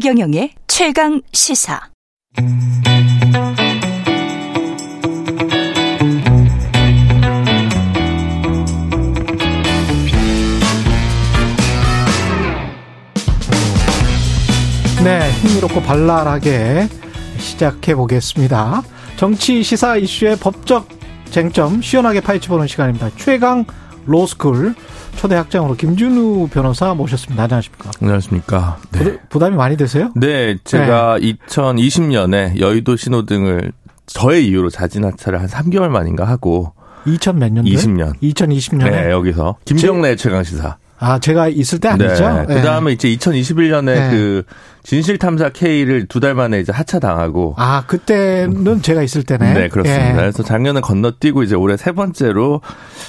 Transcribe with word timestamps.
최경영의 0.00 0.52
최강 0.66 1.20
시사. 1.30 1.78
네, 15.04 15.30
흥미롭고 15.42 15.82
발랄하게 15.82 16.88
시작해 17.36 17.94
보겠습니다. 17.94 18.80
정치 19.18 19.62
시사 19.62 19.96
이슈의 19.96 20.36
법적 20.36 20.88
쟁점 21.30 21.82
시원하게 21.82 22.22
파헤쳐보는 22.22 22.68
시간입니다. 22.68 23.10
최강 23.16 23.66
로스쿨 24.06 24.74
초대 25.16 25.34
학장으로 25.34 25.74
김준우 25.74 26.48
변호사 26.48 26.94
모셨습니다. 26.94 27.42
안녕하십니까? 27.44 27.90
안녕하십니까? 28.00 28.78
네. 28.92 29.18
부담이 29.28 29.56
많이 29.56 29.76
되세요? 29.76 30.12
네, 30.16 30.56
제가 30.64 31.18
네. 31.20 31.34
2020년에 31.46 32.58
여의도 32.58 32.96
신호등을 32.96 33.72
저의 34.06 34.46
이유로 34.48 34.70
자진 34.70 35.04
하차를 35.04 35.40
한 35.40 35.46
3개월 35.46 35.88
만인가 35.88 36.24
하고 36.24 36.72
2000몇 37.06 37.52
년도? 37.52 37.70
20년. 37.70 38.18
2020년에 38.20 38.90
네, 38.90 39.10
여기서 39.10 39.56
김정래 39.64 40.16
제... 40.16 40.24
최강 40.24 40.42
시사. 40.42 40.76
아, 41.00 41.18
제가 41.18 41.48
있을 41.48 41.78
때 41.80 41.88
아니죠? 41.88 42.44
네. 42.46 42.54
그 42.56 42.62
다음에 42.62 42.92
이제 42.92 43.08
2021년에 43.08 43.84
네. 43.84 44.10
그 44.10 44.42
진실탐사 44.82 45.50
K를 45.50 46.06
두 46.06 46.20
달 46.20 46.34
만에 46.34 46.60
이제 46.60 46.72
하차당하고. 46.72 47.54
아, 47.58 47.84
그때는 47.86 48.80
제가 48.82 49.02
있을 49.02 49.22
때네. 49.22 49.54
네, 49.54 49.68
그렇습니다. 49.68 50.10
예. 50.10 50.14
그래서 50.14 50.42
작년에 50.42 50.80
건너뛰고 50.80 51.42
이제 51.42 51.54
올해 51.54 51.76
세 51.78 51.92
번째로 51.92 52.60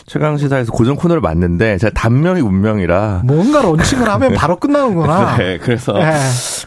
최강시사에서 0.05 0.71
고정 0.71 0.95
코너를 0.95 1.21
맡는데 1.21 1.77
제가 1.77 1.93
단명이 1.93 2.41
운명이라. 2.41 3.21
뭔가 3.25 3.61
론칭을 3.61 4.07
하면 4.07 4.33
바로 4.35 4.57
끝나는구나. 4.57 5.35
네, 5.39 5.57
그래서 5.57 5.93
예. 5.99 6.13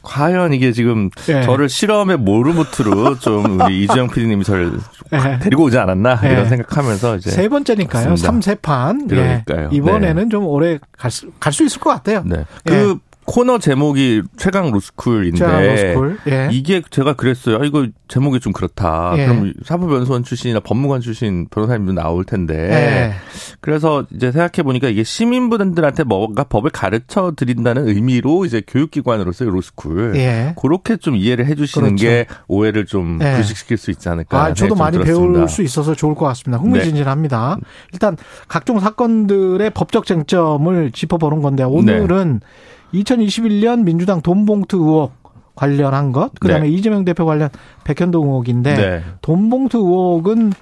과연 0.02 0.52
이게 0.52 0.72
지금 0.72 1.10
예. 1.28 1.42
저를 1.42 1.68
실험의 1.68 2.18
모르무트로 2.18 3.18
좀 3.18 3.60
우리 3.60 3.84
이주영 3.84 4.08
PD님이 4.08 4.44
저를 4.44 4.72
예. 5.12 5.38
데리고 5.40 5.64
오지 5.64 5.78
않았나 5.78 6.20
예. 6.24 6.32
이런 6.32 6.48
생각하면서 6.48 7.16
이제. 7.16 7.30
세 7.30 7.48
번째니까요. 7.48 8.14
3세판. 8.14 9.08
그러니까요. 9.08 9.68
이번에는 9.72 10.22
네. 10.24 10.28
좀 10.28 10.46
오래 10.46 10.78
갈 10.98 11.10
수, 11.10 11.13
갈 11.40 11.52
수 11.52 11.64
있을 11.64 11.80
것 11.80 11.90
같아요. 11.90 12.22
네. 12.26 12.44
그 12.64 12.98
코너 13.26 13.58
제목이 13.58 14.22
최강 14.36 14.70
로스쿨인데 14.70 15.38
최강 15.38 15.62
로스쿨. 15.62 16.18
예. 16.28 16.48
이게 16.52 16.82
제가 16.90 17.14
그랬어요. 17.14 17.56
아, 17.56 17.64
이거 17.64 17.86
제목이 18.08 18.40
좀 18.40 18.52
그렇다. 18.52 19.14
예. 19.16 19.26
그럼 19.26 19.52
사법연수원 19.64 20.24
출신이나 20.24 20.60
법무관 20.60 21.00
출신 21.00 21.48
변호사님도 21.48 21.92
나올 21.94 22.24
텐데. 22.24 22.54
예. 22.54 23.12
그래서 23.60 24.04
이제 24.14 24.30
생각해 24.30 24.62
보니까 24.62 24.88
이게 24.88 25.02
시민분들한테 25.04 26.04
뭔가 26.04 26.44
법을 26.44 26.70
가르쳐 26.70 27.32
드린다는 27.34 27.88
의미로 27.88 28.44
이제 28.44 28.62
교육기관으로서의 28.66 29.50
로스쿨. 29.50 30.16
예. 30.16 30.54
그렇게 30.60 30.96
좀 30.96 31.16
이해를 31.16 31.46
해주시는 31.46 31.96
그렇죠. 31.96 32.04
게 32.04 32.26
오해를 32.46 32.84
좀 32.84 33.18
예. 33.22 33.34
불식시킬 33.34 33.78
수 33.78 33.90
있지 33.90 34.08
않을까. 34.08 34.44
아, 34.44 34.54
저도 34.54 34.74
많이 34.74 34.98
들었습니다. 34.98 35.32
배울 35.34 35.48
수 35.48 35.62
있어서 35.62 35.94
좋을 35.94 36.14
것 36.14 36.26
같습니다. 36.26 36.62
흥미진진합니다. 36.62 37.56
네. 37.60 37.66
일단 37.92 38.16
각종 38.48 38.80
사건들의 38.80 39.70
법적 39.70 40.06
쟁점을 40.06 40.92
짚어보는 40.92 41.42
건데 41.42 41.62
오늘은 41.62 42.40
네. 42.40 42.46
2021년 42.94 43.84
민주당 43.84 44.22
돈봉투 44.22 44.78
의혹 44.78 45.12
관련한 45.54 46.12
것, 46.12 46.32
그다음에 46.40 46.68
네. 46.68 46.74
이재명 46.74 47.04
대표 47.04 47.24
관련 47.26 47.48
백현동 47.84 48.26
의혹인데 48.26 48.74
네. 48.74 49.02
돈봉투 49.20 49.78
의혹은 49.78 50.52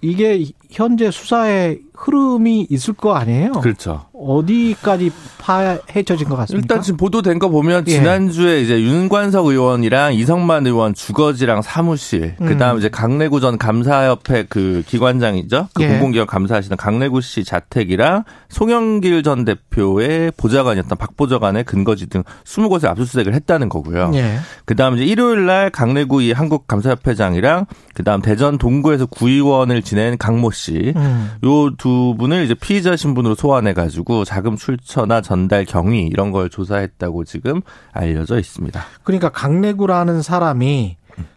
이게 0.00 0.44
현재 0.70 1.10
수사의 1.10 1.80
흐름이 2.02 2.66
있을 2.68 2.94
거 2.94 3.14
아니에요? 3.14 3.52
그렇죠. 3.52 4.06
어디까지 4.12 5.12
파헤쳐진 5.38 6.28
것 6.28 6.36
같습니까? 6.36 6.62
일단 6.64 6.82
지금 6.82 6.96
보도된 6.96 7.38
거 7.38 7.48
보면 7.48 7.84
예. 7.86 7.92
지난주에 7.92 8.60
이제 8.60 8.80
윤관석 8.80 9.46
의원이랑 9.46 10.14
이성만 10.14 10.66
의원 10.66 10.94
주거지랑 10.94 11.62
사무실, 11.62 12.34
음. 12.40 12.46
그다음 12.46 12.78
이제 12.78 12.88
강래구 12.88 13.40
전 13.40 13.56
감사협회 13.56 14.46
그 14.48 14.82
기관장이죠. 14.86 15.68
그 15.74 15.82
예. 15.82 15.88
공공기관 15.88 16.26
감사하시는 16.26 16.76
강래구 16.76 17.20
씨 17.20 17.44
자택이랑 17.44 18.24
송영길 18.48 19.22
전 19.22 19.44
대표의 19.44 20.32
보좌관이었던 20.36 20.98
박 20.98 21.16
보좌관의 21.16 21.64
근거지 21.64 22.08
등 22.08 22.24
20곳에 22.44 22.86
압수수색을 22.86 23.32
했다는 23.34 23.68
거고요. 23.68 24.10
예. 24.14 24.38
그다음 24.64 24.96
이제 24.96 25.04
일요일 25.04 25.46
날 25.46 25.70
강래구 25.70 26.22
이 26.22 26.32
한국 26.32 26.66
감사협회장이랑 26.66 27.66
그다음 27.94 28.22
대전 28.22 28.58
동구에서 28.58 29.06
구의원을 29.06 29.82
지낸 29.82 30.18
강모 30.18 30.50
씨, 30.50 30.92
음. 30.96 31.30
요두 31.44 31.91
분을 32.18 32.44
이제 32.44 32.54
피의자 32.54 32.96
신분으로 32.96 33.34
소환해 33.34 33.72
가지고 33.72 34.24
자금 34.24 34.56
출처나 34.56 35.20
전달 35.20 35.64
경위 35.64 36.06
이런 36.06 36.30
걸 36.30 36.50
조사했다고 36.50 37.24
지금 37.24 37.60
알려져 37.92 38.38
있습니다. 38.38 38.82
그러니까 39.02 39.30
강래구라는 39.30 40.22
사람이 40.22 40.96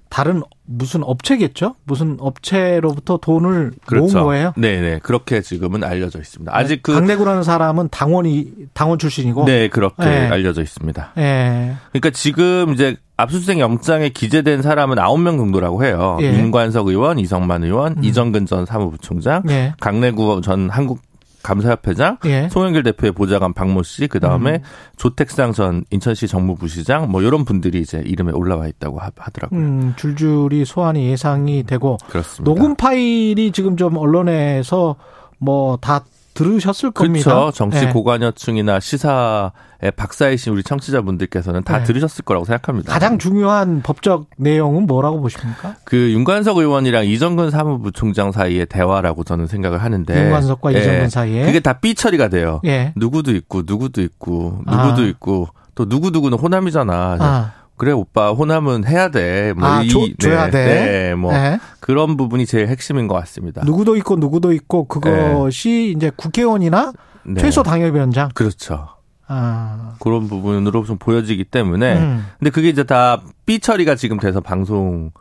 다른 0.10 0.42
무슨 0.66 1.04
업체겠죠? 1.04 1.76
무슨 1.84 2.18
업체로부터 2.20 3.18
돈을 3.18 3.74
그렇죠. 3.86 4.14
모은 4.18 4.26
거예요? 4.26 4.54
네네 4.56 5.00
그렇게 5.04 5.42
지금은 5.42 5.84
알려져 5.84 6.20
있습니다. 6.20 6.56
아직 6.56 6.82
그 6.84 6.94
강내구라는 6.94 7.44
사람은 7.44 7.90
당원이 7.90 8.54
당원 8.74 8.98
출신이고 8.98 9.46
네 9.46 9.68
그렇게 9.68 10.04
네. 10.04 10.28
알려져 10.30 10.62
있습니다. 10.62 11.14
네. 11.16 11.76
그러니까 11.92 12.10
지금 12.12 12.74
이제 12.74 12.98
압수수색 13.18 13.60
영장에 13.60 14.10
기재된 14.10 14.62
사람은 14.62 14.98
9명 14.98 15.38
정도라고 15.38 15.86
해요. 15.86 16.18
예. 16.22 16.32
임관석 16.32 16.88
의원, 16.88 17.18
이성만 17.18 17.64
의원, 17.64 17.94
음. 17.98 18.04
이정근 18.04 18.46
전 18.46 18.66
사무부총장, 18.66 19.44
예. 19.50 19.74
강내구 19.80 20.42
전 20.44 20.70
한국 20.70 21.00
감사협회장, 21.46 22.18
예. 22.26 22.50
송영길 22.50 22.84
대표의 22.84 23.12
보좌관 23.12 23.54
박모 23.54 23.84
씨, 23.84 24.08
그 24.08 24.20
다음에 24.20 24.54
음. 24.54 24.60
조택상 24.98 25.54
전 25.54 25.86
인천시 25.92 26.28
정무부시장, 26.28 27.12
뭐 27.12 27.22
이런 27.22 27.46
분들이 27.46 27.82
이제 27.82 28.02
이름에 28.04 28.32
올라와 28.32 28.68
있다고 28.68 29.00
하더라고요. 29.00 29.60
음, 29.60 29.94
줄줄이 29.96 30.66
소환이 30.66 31.10
예상이 31.10 31.64
되고 31.64 31.98
그렇습니다. 32.10 32.44
녹음 32.44 32.76
파일이 32.76 33.52
지금 33.52 33.78
좀 33.78 33.98
언론에서 33.98 34.96
뭐 35.38 35.78
다 35.82 36.04
들으셨을 36.36 36.92
겁니다. 36.92 37.34
그렇죠. 37.34 37.52
정치 37.52 37.86
네. 37.86 37.92
고관여층이나 37.92 38.80
시사의 38.80 39.52
박사이신 39.92 40.54
우리 40.54 40.64
청취자분들께서는 40.64 41.64
다 41.64 41.80
네. 41.80 41.84
들으셨을 41.84 42.24
거라고 42.26 42.46
생각합니다. 42.46 42.92
가장 42.92 43.18
중요한 43.18 43.82
법적 43.82 44.28
내용은 44.38 44.86
뭐라고 44.88 45.22
보십니까? 45.22 45.76
그 45.86 46.12
윤관석 46.12 46.58
의원이랑 46.58 47.06
이정근 47.06 47.52
사무부 47.52 47.92
총장 47.92 48.32
사이의 48.32 48.66
대화라고 48.68 49.24
저는 49.24 49.48
생각을 49.48 49.82
하는데 49.84 50.26
윤관석과 50.26 50.74
예. 50.74 50.80
이정근 50.80 51.10
사이에 51.10 51.46
그게 51.46 51.60
다 51.60 51.76
삐 51.82 51.94
처리가 51.94 52.30
돼요. 52.30 52.62
예. 52.66 52.94
누구도 52.96 53.32
있고 53.36 53.62
누구도 53.66 54.02
있고 54.02 54.62
누구도 54.66 55.02
아. 55.04 55.06
있고 55.06 55.48
또 55.76 55.88
누구 55.88 56.10
누구는 56.10 56.38
호남이잖아. 56.38 57.18
아. 57.20 57.52
그래 57.78 57.92
오빠 57.92 58.32
호남은 58.32 58.88
해야 58.88 59.10
돼. 59.10 59.52
뭐 59.54 59.68
아, 59.68 59.82
이, 59.84 59.90
줘, 59.90 60.00
줘야 60.18 60.46
네, 60.46 60.52
돼. 60.52 60.66
네, 61.10 61.16
뭐 61.16 61.34
네. 61.34 61.60
그런 61.82 62.16
부분이 62.16 62.46
제일 62.46 62.70
핵심인 62.70 63.08
것 63.10 63.16
같습니다. 63.16 63.62
누구도 63.66 63.98
있고 63.98 64.16
누구도 64.16 64.54
있고 64.54 64.86
그것이 64.86 65.70
네. 65.70 65.86
이제 65.98 66.12
국회의원이나 66.16 66.94
네. 67.24 67.42
최소 67.42 67.64
당협위원장. 67.64 68.30
그렇죠. 68.34 68.88
아. 69.28 69.96
그런 70.00 70.28
부분으로 70.28 70.84
좀 70.86 70.98
보여지기 70.98 71.46
때문에 71.46 71.98
음. 71.98 72.26
근데 72.40 72.50
그게 72.52 72.70
이제 72.70 72.84
다 72.84 73.22
삐 73.46 73.60
처리가 73.60 73.96
지금 73.96 74.20
돼서 74.20 74.42
방송 74.42 75.12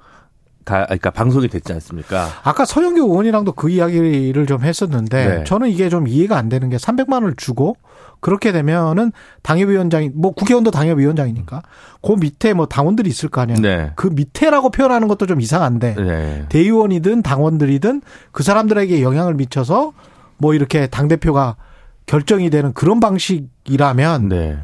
다 0.65 0.85
그러니까 0.85 1.11
방송이 1.11 1.49
됐지 1.49 1.75
않습니까? 1.75 2.27
아까 2.43 2.65
서영교 2.65 3.03
의원이랑도 3.03 3.53
그 3.53 3.69
이야기를 3.69 4.47
좀 4.47 4.63
했었는데 4.63 5.29
네. 5.39 5.45
저는 5.45 5.69
이게 5.69 5.91
좀 5.91 6.09
이해가 6.09 6.39
안 6.39 6.49
되는 6.49 6.71
게 6.71 6.79
300만 6.79 7.13
원을 7.15 7.35
주고 7.37 7.77
그렇게 8.21 8.51
되면은 8.51 9.13
당협위원장이 9.43 10.13
뭐 10.15 10.31
국회의원도 10.33 10.71
당협위원장이니까 10.71 11.61
그 12.01 12.13
밑에 12.13 12.55
뭐 12.55 12.65
당원들이 12.65 13.11
있을 13.11 13.29
거 13.29 13.43
아니야. 13.43 13.57
네. 13.61 13.93
그 13.95 14.07
밑에라고 14.07 14.71
표현하는 14.71 15.07
것도 15.07 15.27
좀 15.27 15.43
이상한데 15.43 15.95
네. 15.97 16.47
대의원이든 16.49 17.21
당원들이든 17.21 18.01
그 18.33 18.43
사람들에게 18.43 19.03
영향을 19.03 19.35
미쳐서 19.35 19.93
뭐 20.39 20.55
이렇게 20.55 20.87
당 20.87 21.09
대표가 21.09 21.57
결정이 22.07 22.51
되는 22.51 22.73
그런 22.73 23.01
방식이라면 23.01 24.29
네. 24.29 24.59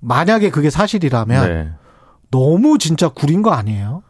만약에 0.00 0.50
그게 0.50 0.70
사실이라면 0.70 1.48
네. 1.48 1.72
너무 2.30 2.78
진짜 2.78 3.08
구린 3.08 3.42
거 3.42 3.50
아니에요? 3.52 4.02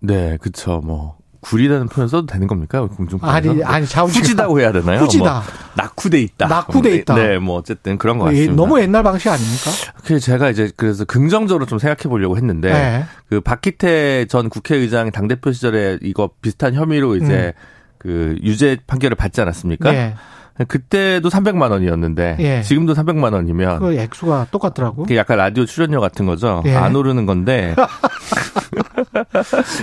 네, 0.00 0.36
그쵸. 0.40 0.80
뭐 0.84 1.16
구리라는 1.40 1.88
표현 1.88 2.08
써도 2.08 2.26
되는 2.26 2.46
겁니까? 2.46 2.86
공중파 2.86 3.30
아니 3.30 3.62
아니 3.62 3.86
자우지 3.86 4.18
후지다고 4.18 4.60
해야 4.60 4.72
되나요? 4.72 5.00
후지다. 5.00 5.24
뭐 5.24 5.42
낙후돼 5.76 6.20
있다. 6.22 6.46
낙후돼 6.46 6.94
있다. 6.96 7.14
네, 7.16 7.38
뭐 7.38 7.56
어쨌든 7.56 7.98
그런 7.98 8.18
것 8.18 8.26
같습니다. 8.26 8.54
너무 8.54 8.80
옛날 8.80 9.02
방식 9.02 9.28
아닙니까? 9.28 9.70
그 10.04 10.20
제가 10.20 10.50
이제 10.50 10.70
그래서 10.76 11.04
긍정적으로 11.04 11.66
좀 11.66 11.78
생각해 11.78 12.08
보려고 12.08 12.36
했는데 12.36 12.72
네. 12.72 13.04
그 13.28 13.40
박기태 13.40 14.26
전 14.26 14.48
국회의장 14.48 15.10
당 15.10 15.28
대표 15.28 15.52
시절에 15.52 15.98
이거 16.00 16.30
비슷한 16.40 16.74
혐의로 16.74 17.16
이제 17.16 17.52
음. 17.56 17.60
그 17.98 18.38
유죄 18.42 18.78
판결을 18.86 19.14
받지 19.14 19.40
않았습니까? 19.40 19.92
네. 19.92 20.14
그때도 20.68 21.28
300만 21.28 21.70
원이었는데 21.70 22.36
예. 22.38 22.62
지금도 22.62 22.94
300만 22.94 23.32
원이면 23.32 23.80
그 23.80 23.94
액수가 23.94 24.48
똑같더라고. 24.52 25.06
약간 25.16 25.38
라디오 25.38 25.66
출연료 25.66 26.00
같은 26.00 26.26
거죠. 26.26 26.62
예. 26.66 26.76
안 26.76 26.94
오르는 26.94 27.26
건데. 27.26 27.74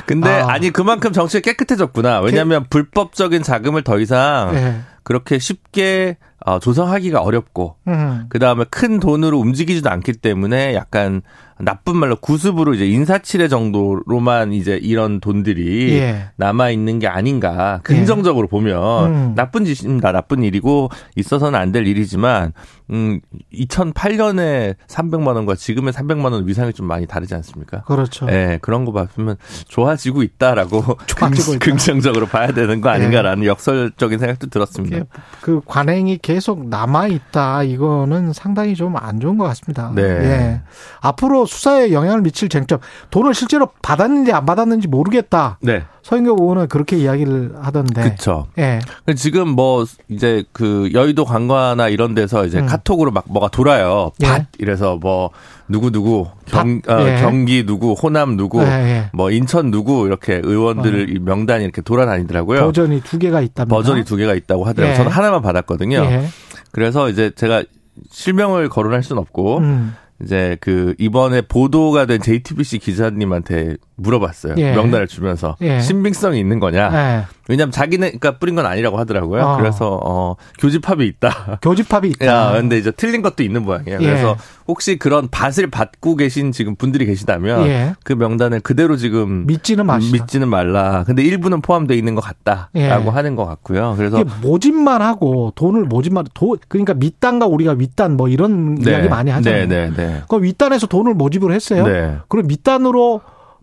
근데 0.05 0.29
아. 0.29 0.57
니 0.57 0.71
그만큼 0.71 1.11
정치가 1.11 1.41
깨끗해졌구나. 1.41 2.21
왜냐하면 2.21 2.63
게... 2.63 2.69
불법적인 2.69 3.43
자금을 3.43 3.83
더 3.83 3.99
이상 3.99 4.55
예. 4.55 4.81
그렇게 5.03 5.39
쉽게 5.39 6.17
어, 6.45 6.59
조성하기가 6.59 7.21
어렵고 7.21 7.75
음. 7.87 8.25
그 8.29 8.39
다음에 8.39 8.65
큰 8.69 8.99
돈으로 8.99 9.39
움직이지도 9.39 9.89
않기 9.89 10.13
때문에 10.13 10.73
약간 10.73 11.21
나쁜 11.63 11.97
말로 11.97 12.15
구습으로 12.15 12.73
이제 12.73 12.87
인사치레 12.87 13.47
정도로만 13.47 14.53
이제 14.53 14.79
이런 14.81 15.19
돈들이 15.19 15.93
예. 15.97 16.25
남아 16.37 16.69
있는 16.69 16.99
게 16.99 17.07
아닌가 17.07 17.79
긍정적으로 17.83 18.47
예. 18.47 18.49
보면 18.49 19.05
음. 19.13 19.33
나쁜 19.35 19.65
짓입니다. 19.65 20.11
나쁜 20.11 20.43
일이고 20.43 20.89
있어서는 21.15 21.59
안 21.59 21.71
될 21.71 21.87
일이지만 21.87 22.51
음 22.91 23.21
2008년에 23.53 24.75
300만 24.87 25.35
원과 25.35 25.55
지금의 25.55 25.93
300만 25.93 26.31
원 26.33 26.47
위상이 26.47 26.73
좀 26.73 26.85
많이 26.87 27.05
다르지 27.05 27.33
않습니까? 27.35 27.81
그렇죠. 27.83 28.27
예, 28.29 28.59
그런 28.61 28.83
거 28.85 28.91
봤으면 28.91 29.37
좋아지고 29.67 30.23
있다라고 30.23 30.83
좋아지고 31.07 31.53
있다. 31.55 31.65
긍정적으로 31.65 32.25
봐야 32.27 32.51
되는 32.51 32.81
거 32.81 32.89
아닌가라는 32.89 33.43
예. 33.43 33.47
역설적인 33.47 34.19
생각도 34.19 34.47
들었습니다. 34.47 35.05
그 35.41 35.61
관행이 35.65 36.17
계속 36.21 36.67
남아 36.67 37.07
있다 37.07 37.63
이거는 37.63 38.33
상당히 38.33 38.75
좀 38.75 38.91
안 39.01 39.21
좋은 39.21 39.37
것 39.37 39.45
같습니다. 39.45 39.91
네. 39.95 40.01
예. 40.03 40.61
앞으로 40.99 41.45
수사에 41.51 41.91
영향을 41.91 42.21
미칠 42.21 42.47
쟁점 42.47 42.79
돈을 43.09 43.33
실제로 43.33 43.69
받았는지 43.81 44.31
안 44.31 44.45
받았는지 44.45 44.87
모르겠다. 44.87 45.57
네. 45.61 45.83
서인경 46.01 46.37
의원은 46.39 46.67
그렇게 46.69 46.97
이야기를 46.97 47.55
하던데. 47.61 48.01
그렇죠. 48.01 48.47
예. 48.57 48.79
지금 49.15 49.49
뭐 49.49 49.85
이제 50.07 50.45
그 50.53 50.89
여의도 50.93 51.25
관광이나 51.25 51.89
이런 51.89 52.15
데서 52.15 52.45
이제 52.45 52.59
음. 52.59 52.65
카톡으로 52.65 53.11
막 53.11 53.25
뭐가 53.27 53.49
돌아요. 53.49 54.11
밭 54.21 54.39
예. 54.41 54.47
이래서 54.59 54.95
뭐 54.95 55.31
누구 55.67 55.91
누구 55.91 56.27
경 56.45 56.81
어, 56.87 57.01
예. 57.01 57.17
경기 57.21 57.65
누구 57.65 57.93
호남 57.93 58.37
누구 58.37 58.63
예, 58.63 58.67
예. 58.67 59.09
뭐 59.13 59.29
인천 59.29 59.71
누구 59.71 60.07
이렇게 60.07 60.41
의원들 60.41 61.17
어. 61.17 61.19
명단이 61.21 61.65
이렇게 61.65 61.81
돌아다니더라고요. 61.81 62.61
버전이 62.61 63.01
두 63.01 63.19
개가 63.19 63.41
있다. 63.41 63.65
버전이 63.65 64.05
두 64.05 64.15
개가 64.15 64.33
있다고 64.35 64.63
하더라고요. 64.63 64.93
예. 64.93 64.97
저는 64.97 65.11
하나만 65.11 65.41
받았거든요. 65.41 65.97
예. 65.97 66.27
그래서 66.71 67.09
이제 67.09 67.31
제가 67.35 67.63
실명을 68.09 68.69
거론할 68.69 69.03
수는 69.03 69.21
없고 69.21 69.57
음. 69.59 69.95
이제 70.23 70.57
그 70.61 70.95
이번에 70.97 71.41
보도가 71.41 72.05
된 72.05 72.21
JTBC 72.21 72.79
기자님한테 72.79 73.77
물어봤어요. 74.01 74.55
예. 74.57 74.71
명단을 74.73 75.07
주면서 75.07 75.55
예. 75.61 75.79
신빙성이 75.79 76.39
있는 76.39 76.59
거냐. 76.59 76.89
예. 76.93 77.25
왜냐하면 77.47 77.71
자기네가 77.71 78.37
뿌린 78.37 78.55
건 78.55 78.65
아니라고 78.65 78.97
하더라고요. 78.97 79.43
어. 79.43 79.57
그래서 79.57 79.99
어 80.03 80.35
교집합이 80.59 81.05
있다. 81.05 81.59
교집합이 81.61 82.09
있다. 82.09 82.25
야, 82.25 82.51
근데 82.53 82.77
이제 82.77 82.91
틀린 82.91 83.21
것도 83.21 83.43
있는 83.43 83.63
모양이에요. 83.63 83.99
예. 83.99 84.05
그래서 84.05 84.37
혹시 84.67 84.97
그런 84.97 85.27
밭을 85.29 85.69
받고 85.69 86.15
계신 86.15 86.51
지금 86.51 86.75
분들이 86.75 87.05
계시다면 87.05 87.67
예. 87.67 87.95
그 88.03 88.13
명단을 88.13 88.61
그대로 88.61 88.95
지금 88.95 89.45
믿지는 89.47 89.85
마시다. 89.85 90.17
믿지는 90.23 90.47
말라. 90.47 91.03
근데 91.05 91.23
일부는 91.23 91.61
포함되어 91.61 91.97
있는 91.97 92.15
것 92.15 92.21
같다라고 92.21 92.71
예. 92.77 93.09
하는 93.09 93.35
것 93.35 93.45
같고요. 93.45 93.95
그래서 93.97 94.23
모집만 94.41 95.01
하고 95.01 95.51
돈을 95.55 95.83
모집만 95.85 96.25
도 96.33 96.57
그러니까 96.69 96.93
밑단과 96.93 97.47
우리가 97.47 97.73
윗단 97.73 98.15
뭐 98.15 98.29
이런 98.29 98.75
네. 98.75 98.91
이야기 98.91 99.09
많이 99.09 99.29
하잖아요. 99.31 99.67
네, 99.67 99.89
네, 99.89 99.95
네. 99.95 100.21
그 100.29 100.41
윗단에서 100.41 100.87
돈을 100.87 101.15
모집을 101.15 101.51
했어요. 101.51 101.85
네. 101.85 102.17
그럼 102.27 102.47
밑단으로 102.47 103.21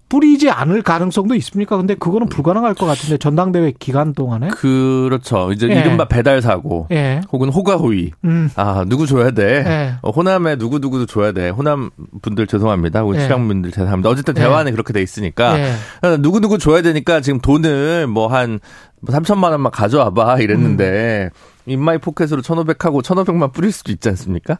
뿌리지 0.08 0.48
않을 0.50 0.82
가능성도 0.82 1.34
있습니까? 1.34 1.76
근데 1.76 1.94
그거는 1.94 2.28
불가능할 2.28 2.74
것 2.74 2.86
같은데 2.86 3.18
전당대회 3.18 3.72
기간 3.78 4.14
동안에 4.14 4.48
그렇죠. 4.48 5.52
이제 5.52 5.68
예. 5.68 5.80
이른바 5.80 6.06
배달 6.06 6.40
사고 6.40 6.86
예. 6.90 7.20
혹은 7.32 7.48
호가호위. 7.50 8.12
음. 8.24 8.50
아 8.56 8.84
누구 8.88 9.06
줘야 9.06 9.30
돼? 9.32 9.64
예. 9.66 9.94
어, 10.02 10.10
호남에 10.10 10.56
누구 10.56 10.78
누구도 10.78 11.06
줘야 11.06 11.32
돼. 11.32 11.50
호남 11.50 11.90
분들 12.22 12.46
죄송합니다. 12.46 13.00
혹은 13.00 13.16
예. 13.16 13.20
칠양 13.20 13.48
분들 13.48 13.70
죄송합니다. 13.72 14.08
어쨌든 14.08 14.34
예. 14.36 14.40
대화는 14.40 14.72
그렇게 14.72 14.92
돼 14.92 15.02
있으니까 15.02 15.58
예. 15.58 15.72
누구 16.20 16.40
누구 16.40 16.58
줘야 16.58 16.80
되니까 16.82 17.20
지금 17.20 17.40
돈을 17.40 18.06
뭐 18.06 18.28
한 18.28 18.60
3천만 19.06 19.52
원만 19.52 19.70
가져와봐 19.72 20.38
이랬는데 20.40 21.30
음. 21.32 21.57
in 21.70 21.84
my 21.84 21.98
pocket으로 21.98 22.42
1,500하고 22.42 23.02
1,500만 23.02 23.52
뿌릴 23.52 23.72
수도 23.72 23.92
있지 23.92 24.08
않습니까? 24.08 24.58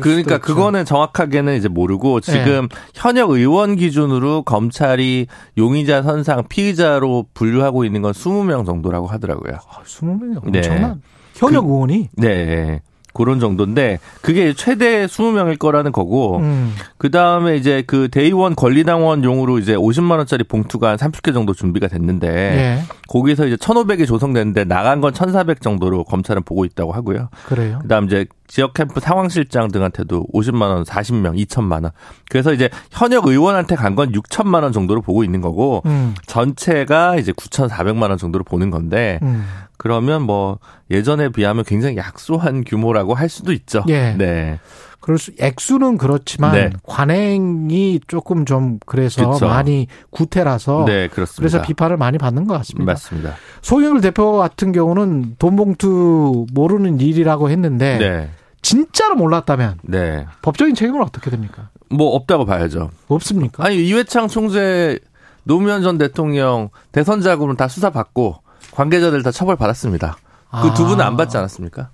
그러니까 0.00 0.38
그거는 0.38 0.84
정확하게는 0.84 1.56
이제 1.56 1.68
모르고 1.68 2.20
지금 2.20 2.68
네. 2.68 2.76
현역 2.94 3.30
의원 3.30 3.76
기준으로 3.76 4.42
검찰이 4.42 5.26
용의자 5.58 6.02
선상 6.02 6.46
피의자로 6.48 7.26
분류하고 7.34 7.84
있는 7.84 8.02
건 8.02 8.12
20명 8.12 8.66
정도라고 8.66 9.06
하더라고요. 9.06 9.54
아, 9.54 9.82
20명이 9.82 10.44
엄청난 10.44 10.52
네. 10.52 11.00
현역 11.34 11.62
그, 11.62 11.68
의원이? 11.68 12.08
네. 12.14 12.82
그런 13.16 13.40
정도인데 13.40 13.98
그게 14.20 14.52
최대 14.52 15.06
20명일 15.06 15.58
거라는 15.58 15.90
거고 15.90 16.36
음. 16.38 16.74
그다음에 16.98 17.56
이제 17.56 17.82
그 17.86 18.08
대의원 18.08 18.54
권리당원용으로 18.54 19.58
이제 19.58 19.74
50만 19.74 20.18
원짜리 20.18 20.44
봉투가 20.44 20.90
한 20.90 20.96
30개 20.96 21.32
정도 21.32 21.52
준비가 21.54 21.88
됐는데 21.88 22.28
네. 22.28 22.82
거기서 23.08 23.46
이제 23.46 23.56
1,500이 23.56 24.06
조성됐는데 24.06 24.64
나간 24.64 25.00
건 25.00 25.12
1,400 25.14 25.60
정도로 25.60 26.04
검찰은 26.04 26.42
보고 26.44 26.64
있다고 26.64 26.92
하고요. 26.92 27.28
그래요. 27.46 27.78
그다음 27.82 28.04
이제 28.06 28.26
지역 28.48 28.74
캠프 28.74 29.00
상황실장 29.00 29.72
등한테도 29.72 30.26
50만 30.32 30.62
원, 30.62 30.84
40명, 30.84 31.36
2천만 31.46 31.82
원. 31.82 31.90
그래서 32.28 32.52
이제 32.52 32.68
현역 32.92 33.26
의원한테 33.26 33.74
간 33.74 33.96
건 33.96 34.12
6천만 34.12 34.62
원 34.62 34.72
정도로 34.72 35.00
보고 35.00 35.24
있는 35.24 35.40
거고 35.40 35.80
음. 35.86 36.14
전체가 36.26 37.16
이제 37.16 37.32
9,400만 37.32 38.10
원 38.10 38.18
정도로 38.18 38.44
보는 38.44 38.70
건데 38.70 39.18
음. 39.22 39.46
그러면 39.86 40.22
뭐 40.22 40.58
예전에 40.90 41.28
비하면 41.28 41.62
굉장히 41.64 41.96
약소한 41.96 42.64
규모라고 42.64 43.14
할 43.14 43.28
수도 43.28 43.52
있죠. 43.52 43.84
예. 43.86 44.16
네. 44.18 44.58
그럴 44.98 45.16
수 45.16 45.30
액수는 45.38 45.96
그렇지만 45.96 46.52
네. 46.52 46.70
관행이 46.82 48.00
조금 48.08 48.44
좀 48.44 48.80
그래서 48.84 49.30
그쵸. 49.30 49.46
많이 49.46 49.86
구태라서 50.10 50.84
네, 50.86 51.06
그렇습니다. 51.06 51.40
그래서 51.40 51.62
비판을 51.62 51.96
많이 51.96 52.18
받는 52.18 52.48
것 52.48 52.54
같습니다. 52.54 52.92
맞습니다. 52.92 53.34
송영길 53.62 54.00
대표 54.00 54.32
같은 54.32 54.72
경우는 54.72 55.36
돈 55.38 55.54
봉투 55.54 56.46
모르는 56.52 57.00
일이라고 57.00 57.48
했는데 57.48 57.98
네. 57.98 58.30
진짜로 58.62 59.14
몰랐다면 59.14 59.78
네. 59.82 60.26
법적인 60.42 60.74
책임은 60.74 61.00
어떻게 61.00 61.30
됩니까? 61.30 61.68
뭐 61.88 62.16
없다고 62.16 62.44
봐야죠. 62.44 62.90
없습니까? 63.06 63.64
아니 63.64 63.86
이회창 63.86 64.26
총재 64.26 64.98
노무현 65.44 65.82
전 65.82 65.96
대통령 65.96 66.70
대선 66.90 67.20
자금은 67.20 67.54
다 67.54 67.68
수사받고 67.68 68.45
관계자들 68.76 69.22
다 69.22 69.30
처벌 69.30 69.56
받았습니다. 69.56 70.16
그 70.62 70.74
두 70.74 70.86
분은 70.86 71.04
안 71.04 71.16
받지 71.16 71.36
않았습니까? 71.36 71.90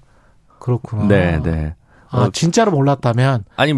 그렇구나. 0.58 1.05
네, 1.06 1.40
네. 1.43 1.75
아, 2.11 2.19
어, 2.23 2.31
진짜로 2.31 2.70
몰랐다면 2.73 3.44
아니 3.56 3.73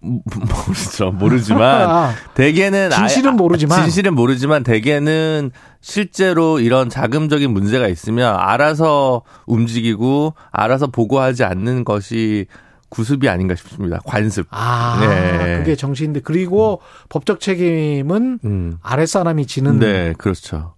모르죠. 0.00 1.10
모르지만 1.12 1.90
아, 1.90 2.12
대개는 2.34 2.90
진실은 2.90 3.30
아, 3.30 3.34
모르지만 3.34 3.82
진실은 3.82 4.14
모르지만 4.14 4.62
대개는 4.62 5.50
실제로 5.80 6.60
이런 6.60 6.88
자금적인 6.90 7.50
문제가 7.50 7.88
있으면 7.88 8.36
알아서 8.38 9.22
움직이고 9.46 10.34
알아서 10.52 10.86
보고하지 10.88 11.44
않는 11.44 11.84
것이 11.84 12.46
구습이 12.90 13.28
아닌가 13.28 13.54
싶습니다. 13.56 13.98
관습. 14.04 14.46
아, 14.50 14.98
네. 15.00 15.56
그게 15.58 15.74
정신인데 15.74 16.20
그리고 16.20 16.80
법적 17.08 17.40
책임은 17.40 18.38
음. 18.44 18.78
아랫 18.82 19.08
사람이 19.08 19.46
지는 19.46 19.78
네, 19.80 20.14
그렇죠. 20.16 20.73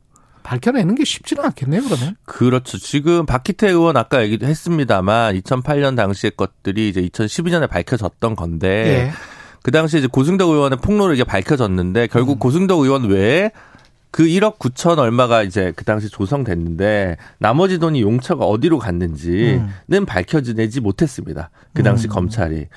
밝혀내는 0.47 0.95
게 0.95 1.05
쉽지는 1.05 1.45
않겠네요, 1.45 1.83
그러면. 1.83 2.17
그렇죠. 2.25 2.79
지금 2.79 3.27
박희태 3.27 3.69
의원 3.69 3.97
아까 3.97 4.23
얘기도 4.23 4.47
했습니다만 4.47 5.39
2008년 5.41 5.97
당시의 5.97 6.33
것들이 6.37 6.89
이제 6.89 7.03
2012년에 7.03 7.69
밝혀졌던 7.69 8.37
건데 8.37 8.69
예. 8.69 9.11
그 9.63 9.73
당시에 9.73 9.99
이제 9.99 10.07
고승덕 10.07 10.49
의원의 10.49 10.79
폭로를 10.79 11.17
이게 11.17 11.25
밝혀졌는데 11.25 12.07
결국 12.07 12.35
음. 12.35 12.39
고승덕 12.39 12.81
의원 12.81 13.09
외에 13.09 13.51
그 14.13 14.25
1억 14.25 14.59
9천 14.59 14.99
얼마가 14.99 15.43
이제 15.43 15.73
그 15.75 15.85
당시 15.85 16.09
조성됐는데 16.09 17.17
나머지 17.39 17.79
돈이 17.79 18.01
용처가 18.01 18.47
어디로 18.47 18.79
갔는지는 18.79 19.69
음. 19.91 20.07
밝혀지지 20.07 20.81
못했습니다. 20.81 21.51
그 21.75 21.83
당시 21.83 22.07
음. 22.07 22.11
검찰이. 22.11 22.69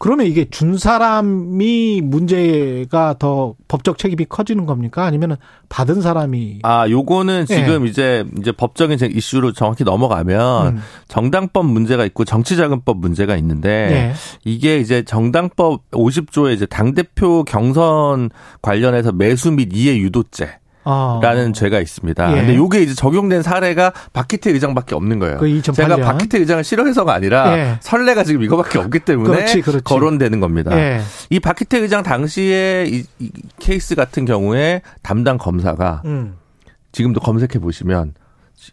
그러면 0.00 0.24
이게 0.24 0.46
준 0.48 0.78
사람이 0.78 2.00
문제가 2.02 3.16
더 3.18 3.54
법적 3.68 3.98
책임이 3.98 4.24
커지는 4.30 4.64
겁니까? 4.64 5.04
아니면 5.04 5.36
받은 5.68 6.00
사람이 6.00 6.60
아, 6.62 6.88
요거는 6.88 7.44
예. 7.50 7.54
지금 7.54 7.84
네. 7.84 7.90
이제 7.90 8.24
이제 8.38 8.50
법적인 8.50 8.98
이슈로 8.98 9.52
정확히 9.52 9.84
넘어가면 9.84 10.66
음. 10.68 10.82
정당법 11.08 11.66
문제가 11.66 12.06
있고 12.06 12.24
정치자금법 12.24 12.96
문제가 12.96 13.36
있는데 13.36 13.68
네. 13.90 14.12
이게 14.46 14.78
이제 14.78 15.02
정당법 15.02 15.90
50조에 15.90 16.54
이제 16.54 16.64
당 16.64 16.94
대표 16.94 17.44
경선 17.44 18.30
관련해서 18.62 19.12
매수 19.12 19.52
및 19.52 19.68
이해 19.74 19.98
유도죄 19.98 20.59
라는 20.84 21.50
아. 21.50 21.52
죄가 21.52 21.80
있습니다. 21.80 22.32
예. 22.32 22.36
근데 22.36 22.56
요게 22.56 22.82
이제 22.82 22.94
적용된 22.94 23.42
사례가 23.42 23.92
박희태 24.12 24.50
의장밖에 24.50 24.94
없는 24.94 25.18
거예요. 25.18 25.38
그 25.38 25.62
제가 25.62 25.96
박희태 25.96 26.38
의장을 26.38 26.62
싫어해서가 26.64 27.12
아니라 27.12 27.56
예. 27.58 27.78
설례가 27.80 28.24
지금 28.24 28.42
이거밖에 28.42 28.78
없기 28.78 29.00
때문에 29.00 29.36
그렇지, 29.36 29.60
그렇지. 29.60 29.84
거론되는 29.84 30.40
겁니다. 30.40 30.76
예. 30.76 31.00
이 31.28 31.38
박희태 31.38 31.78
의장 31.78 32.02
당시에 32.02 32.86
이, 32.88 33.04
이, 33.18 33.30
케이스 33.58 33.94
같은 33.94 34.24
경우에 34.24 34.82
담당 35.02 35.36
검사가 35.36 36.02
음. 36.06 36.36
지금도 36.92 37.20
검색해 37.20 37.58
보시면 37.60 38.14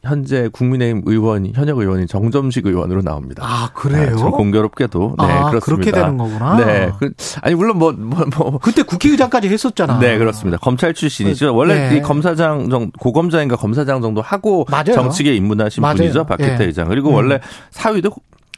현재 0.03 0.49
국민의힘 0.51 1.03
의원 1.05 1.51
현역 1.53 1.77
의원이 1.77 2.07
정점식 2.07 2.65
의원으로 2.65 3.01
나옵니다. 3.01 3.43
아 3.45 3.69
그래요? 3.73 4.15
아, 4.19 4.29
공교롭게도 4.31 5.15
네 5.17 5.25
아, 5.25 5.49
그렇습니다. 5.49 5.59
그렇게 5.59 5.91
되는 5.91 6.17
거구나. 6.17 6.57
네, 6.57 6.91
그, 6.99 7.11
아니 7.41 7.55
물론 7.55 7.79
뭐뭐 7.79 7.93
뭐, 7.97 8.25
뭐, 8.37 8.59
그때 8.59 8.83
국회의장까지 8.83 9.47
했었잖아. 9.47 9.99
네 9.99 10.17
그렇습니다. 10.17 10.57
검찰 10.57 10.93
출신이죠. 10.93 11.55
원래 11.55 11.89
네. 11.89 11.97
이 11.97 12.01
검사장 12.01 12.69
정 12.69 12.91
고검장인가 12.99 13.55
검사장 13.55 14.01
정도 14.01 14.21
하고 14.21 14.65
맞아요. 14.69 14.93
정치계 14.93 15.35
입문하신 15.35 15.81
맞아요. 15.81 15.95
분이죠 15.95 16.25
박혜태 16.25 16.63
예. 16.63 16.67
의장. 16.67 16.87
그리고 16.89 17.09
음. 17.09 17.15
원래 17.15 17.39
사위도 17.71 18.11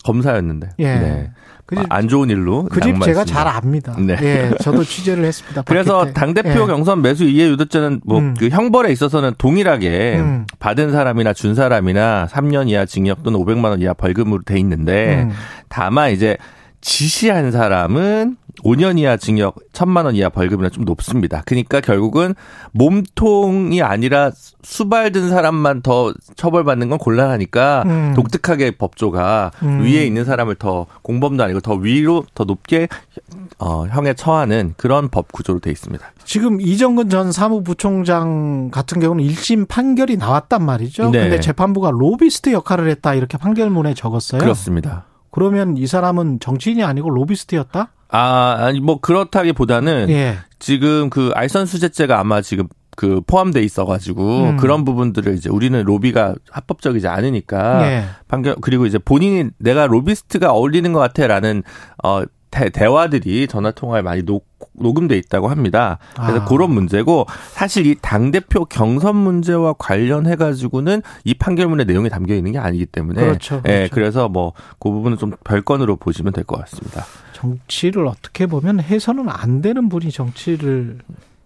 검사였는데. 0.03 0.69
예. 0.79 0.95
네. 0.95 1.31
그 1.69 1.75
집, 1.75 1.85
안 1.89 2.07
좋은 2.07 2.29
일로 2.29 2.63
그 2.65 2.81
집 2.81 2.99
제가 3.01 3.23
잘 3.25 3.47
압니다. 3.47 3.95
네. 3.99 4.17
예, 4.21 4.51
저도 4.61 4.83
취재를 4.83 5.23
했습니다. 5.25 5.61
그래서 5.63 6.11
당 6.13 6.33
대표 6.33 6.49
예. 6.49 6.65
경선 6.65 7.01
매수 7.03 7.25
이해 7.25 7.47
유도죄는 7.49 8.01
뭐그 8.03 8.45
음. 8.45 8.49
형벌에 8.49 8.91
있어서는 8.91 9.33
동일하게 9.37 10.17
음. 10.17 10.45
받은 10.59 10.91
사람이나 10.91 11.33
준 11.33 11.53
사람이나 11.53 12.27
3년 12.31 12.69
이하 12.69 12.85
징역 12.85 13.21
또는 13.23 13.39
500만 13.39 13.65
원 13.65 13.81
이하 13.81 13.93
벌금으로 13.93 14.41
돼 14.43 14.57
있는데 14.59 15.23
음. 15.23 15.31
다만 15.69 16.11
이제 16.11 16.37
지시한 16.81 17.51
사람은 17.51 18.37
5년 18.63 18.99
이하 18.99 19.17
징역 19.17 19.55
1000만 19.73 20.05
원 20.05 20.15
이하 20.15 20.29
벌금이나 20.29 20.69
좀 20.69 20.85
높습니다. 20.85 21.41
그러니까 21.45 21.81
결국은 21.81 22.35
몸통이 22.71 23.81
아니라 23.81 24.31
수발든 24.63 25.29
사람만 25.29 25.81
더 25.81 26.13
처벌받는 26.35 26.89
건 26.89 26.97
곤란하니까 26.97 27.83
음. 27.85 28.13
독특하게 28.15 28.71
법조가 28.71 29.51
음. 29.63 29.81
위에 29.81 30.05
있는 30.05 30.25
사람을 30.25 30.55
더 30.55 30.85
공범도 31.01 31.43
아니고 31.43 31.61
더 31.61 31.73
위로 31.73 32.25
더 32.33 32.43
높게 32.43 32.87
어, 33.57 33.85
형에 33.87 34.13
처하는 34.13 34.73
그런 34.77 35.09
법 35.09 35.31
구조로 35.31 35.59
돼 35.59 35.71
있습니다. 35.71 36.05
지금 36.23 36.61
이정근 36.61 37.09
전 37.09 37.31
사무부총장 37.31 38.69
같은 38.71 38.99
경우는 38.99 39.23
1심 39.25 39.67
판결이 39.67 40.17
나왔단 40.17 40.63
말이죠. 40.63 41.09
네. 41.11 41.21
근데 41.21 41.39
재판부가 41.39 41.91
로비스트 41.91 42.51
역할을 42.51 42.89
했다 42.89 43.15
이렇게 43.15 43.37
판결문에 43.37 43.93
적었어요. 43.93 44.39
그렇습니다. 44.39 45.05
그러면 45.31 45.77
이 45.77 45.87
사람은 45.87 46.39
정치인이 46.39 46.83
아니고 46.83 47.09
로비스트였다? 47.09 47.91
아, 48.09 48.55
아니 48.59 48.79
뭐 48.79 48.99
그렇다기보다는 48.99 50.09
예. 50.09 50.37
지금 50.57 51.09
그 51.09 51.31
알선 51.35 51.65
수재죄가 51.65 52.19
아마 52.19 52.41
지금 52.41 52.67
그 52.95 53.21
포함돼 53.25 53.61
있어가지고 53.63 54.49
음. 54.49 54.57
그런 54.57 54.83
부분들을 54.83 55.35
이제 55.35 55.49
우리는 55.49 55.81
로비가 55.81 56.35
합법적이지 56.49 57.07
않으니까 57.07 57.89
예. 57.89 58.03
판결 58.27 58.55
그리고 58.59 58.85
이제 58.85 58.97
본인이 58.97 59.51
내가 59.57 59.87
로비스트가 59.87 60.51
어울리는 60.51 60.91
것 60.91 60.99
같아라는 60.99 61.63
어 62.03 62.23
대, 62.51 62.69
대화들이 62.69 63.47
전화 63.47 63.71
통화에 63.71 64.01
많이 64.01 64.23
녹, 64.23 64.48
녹음돼 64.73 65.17
있다고 65.17 65.47
합니다. 65.49 65.97
그래서 66.15 66.41
아. 66.41 66.45
그런 66.45 66.71
문제고 66.71 67.25
사실 67.51 67.85
이 67.85 67.95
당 68.01 68.31
대표 68.31 68.65
경선 68.65 69.15
문제와 69.15 69.73
관련해 69.77 70.35
가지고는 70.35 71.01
이 71.23 71.33
판결문의 71.33 71.85
내용이 71.85 72.09
담겨 72.09 72.33
있는 72.33 72.51
게 72.53 72.57
아니기 72.59 72.85
때문에 72.85 73.21
그렇죠, 73.21 73.55
예, 73.57 73.61
그렇죠. 73.61 73.73
예, 73.83 73.89
그래서 73.91 74.29
뭐 74.29 74.53
그 74.79 74.89
부분은 74.89 75.17
좀 75.17 75.31
별건으로 75.43 75.95
보시면 75.97 76.33
될 76.33 76.43
것 76.43 76.57
같습니다. 76.61 77.03
정치를 77.33 78.07
어떻게 78.07 78.45
보면 78.47 78.79
해서는 78.81 79.27
안 79.29 79.61
되는 79.61 79.87
분이 79.89 80.11
정치를 80.11 80.99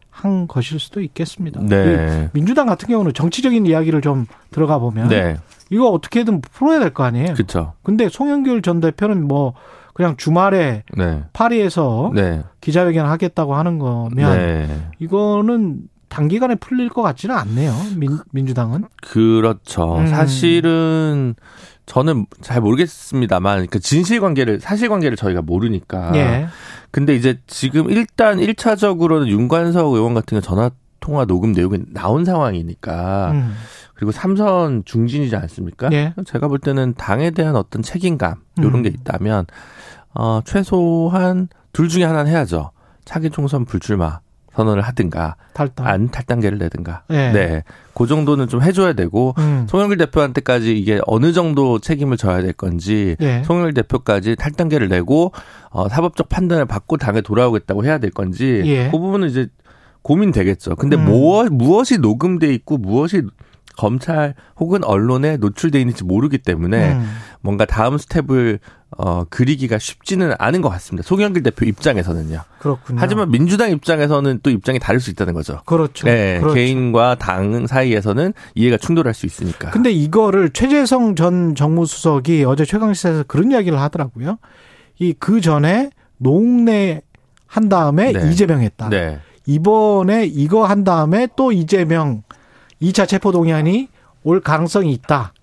한 0.10 0.48
것일 0.48 0.80
수도 0.80 1.02
있겠습니다. 1.02 1.60
네. 1.64 2.30
민주당 2.34 2.68
같은 2.68 2.88
경우는 2.88 3.14
정치적인 3.14 3.66
이야기를 3.66 4.02
좀 4.02 4.26
들어가 4.52 4.78
보면 4.80 5.10
네. 5.10 5.38
이거 5.70 5.90
어떻게든 5.90 6.42
풀어야 6.42 6.80
될 6.80 6.92
거 6.94 7.04
아니에요. 7.04 7.34
그렇죠. 7.34 7.74
근데 7.84 8.08
송영길 8.10 8.62
전 8.62 8.80
대표는 8.80 9.28
뭐 9.28 9.54
그냥 9.94 10.18
주말에 10.18 10.84
네. 10.98 11.24
파리에서 11.34 12.12
네. 12.14 12.44
기자회견 12.62 13.06
하겠다고 13.06 13.56
하는 13.56 13.80
거면 13.80 14.38
네. 14.38 14.88
이거는 15.00 15.82
단기간에 16.10 16.56
풀릴 16.56 16.90
것 16.90 17.02
같지는 17.02 17.36
않네요. 17.36 17.74
민, 17.96 18.20
민주당은. 18.32 18.86
그렇죠. 19.02 19.98
음. 19.98 20.08
사실은 20.08 21.36
저는 21.86 22.28
잘 22.42 22.62
모르겠습니다만 22.62 23.68
그 23.68 23.80
진실 23.80 24.20
관계를 24.22 24.60
사실 24.60 24.90
관계를 24.90 25.18
저희가 25.18 25.42
모르니까. 25.42 26.12
예. 26.16 26.48
근데 26.92 27.16
이제 27.16 27.40
지금 27.48 27.90
일단 27.90 28.38
1차적으로는 28.38 29.28
윤관석 29.28 29.94
의원 29.94 30.14
같은 30.14 30.40
경우 30.40 30.42
전화 30.42 30.70
통화 31.04 31.26
녹음 31.26 31.52
내용이 31.52 31.80
나온 31.92 32.24
상황이니까. 32.24 33.32
음. 33.32 33.56
그리고 33.94 34.14
삼선 34.14 34.84
중진이지 34.86 35.36
않습니까? 35.36 35.90
예. 35.92 36.14
제가 36.26 36.48
볼 36.48 36.60
때는 36.60 36.94
당에 36.94 37.32
대한 37.32 37.58
어떤 37.58 37.82
책임감 37.82 38.36
이런 38.58 38.76
음. 38.76 38.84
게 38.84 38.90
있다면 38.90 39.46
어 40.14 40.40
최소한 40.46 41.50
둘 41.74 41.90
중에 41.90 42.06
하나는 42.06 42.32
해야죠. 42.32 42.72
차기 43.04 43.30
총선 43.30 43.66
불출마 43.66 44.22
선언을 44.54 44.82
하든가 44.82 45.36
탈당. 45.54 45.88
안 45.88 46.10
탈당계를 46.10 46.58
내든가. 46.58 47.04
네. 47.10 47.34
네. 47.34 47.64
그 47.94 48.08
정도는 48.08 48.48
좀 48.48 48.62
해줘야 48.62 48.94
되고 48.94 49.34
음. 49.40 49.66
송영길 49.70 49.98
대표한테까지 49.98 50.78
이게 50.78 51.02
어느 51.06 51.34
정도 51.34 51.80
책임을 51.80 52.16
져야 52.16 52.42
될 52.42 52.54
건지 52.54 53.18
네. 53.20 53.44
송영길 53.44 53.74
대표까지 53.74 54.38
탈당계를 54.38 54.88
내고 54.88 55.34
어, 55.70 55.90
사법적 55.90 56.30
판단을 56.30 56.66
받고 56.66 56.96
당에 56.96 57.20
돌아오겠다고 57.22 57.84
해야 57.84 57.98
될 57.98 58.12
건지 58.12 58.62
예. 58.66 58.90
그 58.90 58.98
부분은 59.00 59.28
이제 59.28 59.48
고민되겠죠. 60.04 60.76
근데 60.76 60.96
음. 60.96 61.06
무엇 61.06 61.52
무엇이 61.52 61.98
녹음돼 61.98 62.54
있고 62.54 62.78
무엇이 62.78 63.24
검찰 63.76 64.36
혹은 64.60 64.84
언론에 64.84 65.38
노출돼 65.38 65.80
있는지 65.80 66.04
모르기 66.04 66.38
때문에 66.38 66.94
음. 66.94 67.16
뭔가 67.42 67.66
다음 67.66 67.98
스텝을 67.98 68.60
어, 68.96 69.24
그리기가 69.24 69.80
쉽지는 69.80 70.34
않은 70.38 70.62
것 70.62 70.70
같습니다. 70.70 71.08
송영길 71.08 71.42
대표 71.42 71.66
입장에서는요. 71.66 72.42
그렇군요. 72.60 73.00
하지만 73.02 73.32
민주당 73.32 73.72
입장에서는 73.72 74.42
또 74.44 74.52
입장이 74.52 74.78
다를 74.78 75.00
수 75.00 75.10
있다는 75.10 75.34
거죠. 75.34 75.62
그렇죠. 75.66 76.06
네, 76.06 76.38
그렇죠. 76.40 76.54
개인과 76.54 77.16
당 77.16 77.66
사이에서는 77.66 78.34
이해가 78.54 78.78
충돌할 78.78 79.16
수 79.16 79.26
있으니까. 79.26 79.72
근데 79.72 79.92
이거를 79.92 80.52
최재성 80.52 81.16
전 81.16 81.56
정무수석이 81.56 82.44
어제 82.44 82.66
최강시사에서 82.66 83.24
그런 83.24 83.52
이야기를 83.52 83.82
하더라고요. 83.82 84.38
이 85.00 85.14
그 85.18 85.42
전에 85.42 85.90
노웅래 86.18 87.02
한 87.48 87.70
다음에 87.70 88.12
네. 88.12 88.30
이재명 88.30 88.62
했다. 88.62 88.90
네. 88.90 89.20
이번에 89.46 90.26
이거 90.26 90.66
한 90.66 90.84
다음에 90.84 91.28
또 91.36 91.52
이재명 91.52 92.24
2차 92.82 93.08
체포동의안이 93.08 93.90
올 94.24 94.42
가능성이 94.42 94.92
있다. 94.94 95.34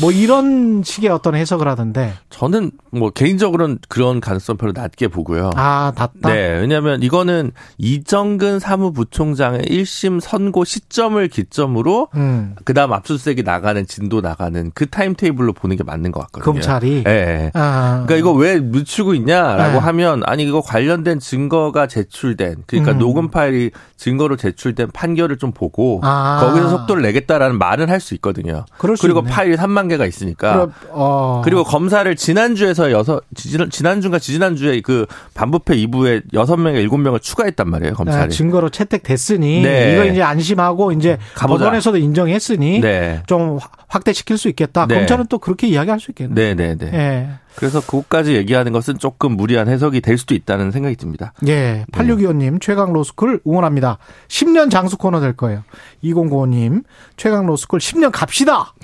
뭐 0.00 0.10
이런 0.10 0.82
식의 0.82 1.10
어떤 1.10 1.34
해석을 1.34 1.68
하던데. 1.68 2.14
저는 2.30 2.70
뭐 2.90 3.10
개인적으로는 3.10 3.78
그런 3.88 4.20
가능성 4.20 4.56
별로 4.56 4.72
낮게 4.72 5.08
보고요. 5.08 5.50
아, 5.56 5.92
낮다? 5.96 6.32
네. 6.32 6.58
왜냐하면 6.60 7.02
이거는 7.02 7.52
이정근 7.78 8.58
사무부총장의 8.58 9.62
1심 9.62 10.20
선고 10.20 10.64
시점을 10.64 11.26
기점으로 11.28 12.08
음. 12.14 12.54
그다음 12.64 12.92
압수수색이 12.92 13.42
나가는 13.42 13.86
진도 13.86 14.20
나가는 14.20 14.70
그 14.74 14.86
타임테이블로 14.86 15.52
보는 15.52 15.76
게 15.76 15.84
맞는 15.84 16.12
것 16.12 16.20
같거든요. 16.20 16.52
검찰이. 16.52 17.04
네. 17.04 17.50
아. 17.54 18.04
그러니까 18.06 18.16
이거 18.16 18.32
왜 18.32 18.58
늦추고 18.60 19.14
있냐라고 19.14 19.72
네. 19.72 19.78
하면 19.78 20.22
아니 20.24 20.44
이거 20.44 20.60
관련된 20.62 21.20
증거가 21.20 21.86
제출된 21.86 22.64
그러니까 22.66 22.92
음. 22.92 22.98
녹음 22.98 23.30
파일이 23.30 23.70
증거로 23.96 24.36
제출된 24.36 24.90
판결을 24.92 25.38
좀 25.38 25.52
보고 25.52 26.00
아. 26.02 26.38
거기서 26.40 26.68
속도를 26.70 27.02
내겠다라는 27.02 27.58
말은 27.58 27.90
할 27.90 27.96
수 28.06 28.14
있거든요. 28.14 28.64
그리고 28.78 29.22
파일이 29.22 29.56
3만 29.56 29.75
개가 29.88 30.06
있으니까. 30.06 30.52
그럼, 30.52 30.72
어. 30.90 31.42
그리고 31.44 31.62
검사를 31.64 32.16
지난주에서 32.16 32.90
여섯 32.90 33.22
지난주인가 33.34 34.18
지지난주에 34.18 34.80
그 34.80 35.06
반부패 35.34 35.76
2부에 35.76 36.22
여섯 36.32 36.56
명에 36.56 36.80
일곱 36.80 36.98
명을 36.98 37.20
추가했단 37.20 37.68
말이에요, 37.68 37.94
검찰이. 37.94 38.28
네, 38.28 38.28
증거로 38.28 38.70
채택됐으니 38.70 39.62
네. 39.62 39.92
이거 39.94 40.04
이제 40.04 40.22
안심하고 40.22 40.92
이제 40.92 41.18
가보자. 41.34 41.64
법원에서도 41.64 41.98
인정했으니 41.98 42.80
네. 42.80 43.22
좀 43.26 43.58
확대시킬 43.88 44.38
수 44.38 44.48
있겠다. 44.48 44.86
네. 44.86 44.96
검찰은 44.96 45.26
또 45.28 45.38
그렇게 45.38 45.66
이야기할 45.68 46.00
수 46.00 46.10
있겠네요. 46.10 46.34
네, 46.34 46.54
네, 46.54 46.74
네. 46.74 46.90
네. 46.90 47.30
그래서 47.56 47.80
그것까지 47.80 48.34
얘기하는 48.34 48.70
것은 48.72 48.98
조금 48.98 49.32
무리한 49.32 49.68
해석이 49.68 50.02
될 50.02 50.18
수도 50.18 50.34
있다는 50.34 50.70
생각이 50.70 50.96
듭니다. 50.96 51.32
예. 51.48 51.86
8625님, 51.92 52.60
최강 52.60 52.92
로스쿨 52.92 53.40
응원합니다. 53.46 53.96
10년 54.28 54.70
장수 54.70 54.98
코너 54.98 55.20
될 55.20 55.32
거예요. 55.34 55.62
2095님, 56.04 56.84
최강 57.16 57.46
로스쿨 57.46 57.80
10년 57.80 58.10
갑시다! 58.12 58.74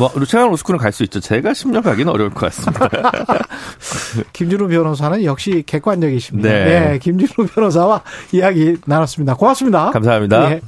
뭐 0.00 0.10
최강 0.24 0.48
로스쿨은 0.50 0.78
갈 0.78 0.90
수 0.92 1.04
있죠. 1.04 1.20
제가 1.20 1.52
10년 1.52 1.82
가기는 1.82 2.10
어려울 2.10 2.30
것 2.30 2.40
같습니다. 2.46 2.88
김준우 4.32 4.68
변호사는 4.68 5.22
역시 5.24 5.62
객관적이십니다. 5.64 6.48
네. 6.48 6.64
네 6.64 6.98
김준우 6.98 7.46
변호사와 7.48 8.02
이야기 8.32 8.76
나눴습니다. 8.86 9.34
고맙습니다. 9.34 9.90
감사합니다. 9.90 10.52
예. 10.52 10.60